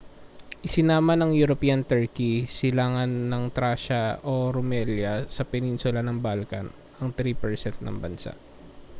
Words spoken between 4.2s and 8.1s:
o rumelia sa peninsula ng balkan ang 3% ng